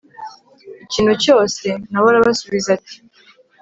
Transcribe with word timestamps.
ikintu 0.85 1.13
cyose? 1.23 1.67
na 1.91 1.99
we 2.03 2.07
arabasubiza 2.11 2.69
ati 2.77 2.95